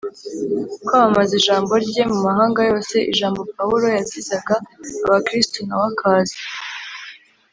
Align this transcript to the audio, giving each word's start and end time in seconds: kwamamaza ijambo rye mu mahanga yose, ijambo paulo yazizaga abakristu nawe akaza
kwamamaza 0.85 1.33
ijambo 1.39 1.73
rye 1.85 2.03
mu 2.11 2.17
mahanga 2.25 2.61
yose, 2.69 2.95
ijambo 3.11 3.39
paulo 3.55 3.85
yazizaga 3.95 4.55
abakristu 5.05 5.57
nawe 5.67 5.85
akaza 5.91 6.37